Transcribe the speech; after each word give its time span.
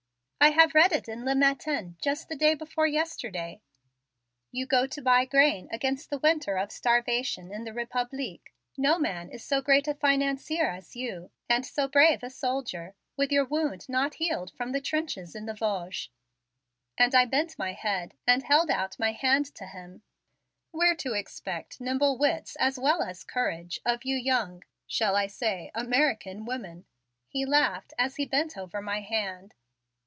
"I 0.43 0.49
have 0.53 0.73
read 0.73 0.91
it 0.91 1.07
in 1.07 1.23
Le 1.23 1.35
Matin 1.35 1.97
just 2.01 2.27
the 2.27 2.35
day 2.35 2.55
before 2.55 2.87
yesterday. 2.87 3.61
You 4.51 4.65
go 4.65 4.87
to 4.87 4.99
buy 4.99 5.23
grain 5.23 5.69
against 5.71 6.09
the 6.09 6.17
winter 6.17 6.57
of 6.57 6.71
starvation 6.71 7.51
in 7.53 7.63
the 7.63 7.71
Republique. 7.73 8.51
No 8.75 8.97
man 8.97 9.29
is 9.29 9.43
so 9.43 9.61
great 9.61 9.87
a 9.87 9.93
financier 9.93 10.67
as 10.67 10.95
you 10.95 11.29
and 11.47 11.63
so 11.63 11.87
brave 11.87 12.23
a 12.23 12.31
soldier, 12.31 12.95
with 13.15 13.31
your 13.31 13.45
wound 13.45 13.87
not 13.87 14.15
healed 14.15 14.51
from 14.57 14.71
the 14.71 14.81
trenches 14.81 15.35
in 15.35 15.45
the 15.45 15.53
Vosges. 15.53 16.09
Monsieur, 16.09 16.97
I 16.97 16.97
salute 16.97 16.97
you!" 16.97 17.05
and 17.05 17.15
I 17.15 17.25
bent 17.29 17.59
my 17.59 17.73
head 17.73 18.13
and 18.25 18.41
held 18.41 18.71
out 18.71 18.97
my 18.97 19.11
hand 19.11 19.45
to 19.53 19.67
him. 19.67 20.01
"We're 20.71 20.95
to 20.95 21.13
expect 21.13 21.79
nimble 21.79 22.17
wits 22.17 22.55
as 22.55 22.79
well 22.79 23.03
as 23.03 23.23
courage 23.23 23.79
of 23.85 24.03
you 24.05 24.15
young 24.15 24.63
shall 24.87 25.15
I 25.15 25.27
say 25.27 25.69
American 25.75 26.45
women?" 26.45 26.85
he 27.29 27.45
laughed 27.45 27.93
as 27.99 28.15
he 28.15 28.25
bent 28.25 28.57
over 28.57 28.81
my 28.81 29.01
hand. 29.01 29.53